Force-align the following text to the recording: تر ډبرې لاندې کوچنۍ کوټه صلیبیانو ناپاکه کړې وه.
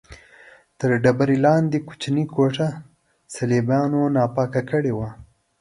تر 0.79 0.89
ډبرې 1.03 1.37
لاندې 1.45 1.77
کوچنۍ 1.87 2.25
کوټه 2.33 2.67
صلیبیانو 3.35 4.01
ناپاکه 4.15 4.61
کړې 4.69 4.91
وه. 4.97 5.09